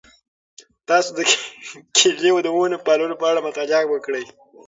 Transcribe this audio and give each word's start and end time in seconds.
تاسو 0.87 1.09
د 1.17 1.19
کیلې 1.95 2.31
د 2.43 2.47
ونو 2.55 2.77
د 2.79 2.83
پاللو 2.87 3.19
په 3.21 3.25
اړه 3.31 3.45
مطالعه 3.47 3.85
وکړئ. 3.89 4.23